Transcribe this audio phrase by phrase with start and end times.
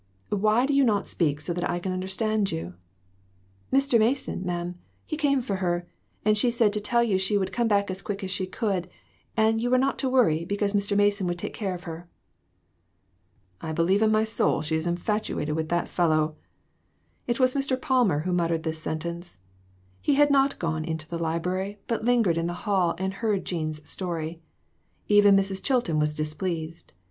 [0.33, 2.73] Why do you not speak so that I can understand you?"
[3.71, 3.99] "Mr.
[3.99, 5.87] Mason, ma'am he came for her;
[6.25, 8.89] and she said to tell you she would come back as quick as she could;
[9.37, 10.97] and you were not to worry, because Mr.
[10.97, 12.09] Mason would take care of her."
[13.61, 16.35] "I believe in my soul she is infatuated with that fellow!"
[17.27, 17.79] It was Mr.
[17.79, 19.37] Palmer who muttered this sentence;
[20.01, 23.87] he had not gone to the library, but lingered in the hall and heard Jean's
[23.87, 24.41] story.
[25.07, 25.61] Even Mrs.
[25.63, 26.91] Chil ton was displeased.